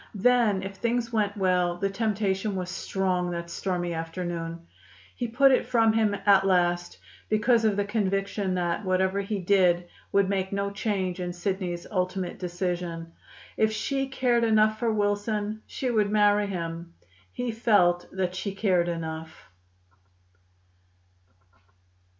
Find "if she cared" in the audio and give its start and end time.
13.57-14.43